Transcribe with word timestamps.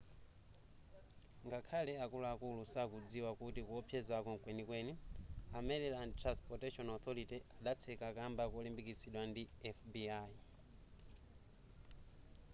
ngakhale 1.47 1.93
akuluakulu 2.03 2.61
sakudzikwa 2.73 3.31
kuti 3.39 3.61
kuwopsezako 3.67 4.29
mkwenikweni 4.35 4.93
a 5.57 5.59
maryland 5.67 6.11
transportation 6.21 6.87
authority 6.95 7.37
adatseka 7.59 8.07
kamba 8.17 8.43
kolimbikitsidwa 8.53 9.23
ndi 9.29 9.43
fbi 9.77 10.05